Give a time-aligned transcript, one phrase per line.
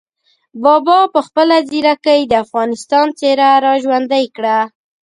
[0.63, 4.57] بابا په خپله ځیرکۍ د افغانستان څېره را ژوندۍ کړه.